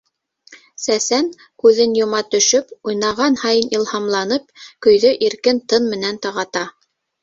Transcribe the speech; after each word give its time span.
Сәсән, 0.85 1.29
күҙен 1.65 1.93
йома 1.99 2.23
төшөп, 2.37 2.75
уйнаған 2.91 3.39
һайын 3.45 3.79
илһамланып, 3.79 4.67
көйҙө 4.89 5.17
иркен 5.31 5.67
тын 5.73 5.91
менән 5.97 6.23
тағата. 6.29 6.71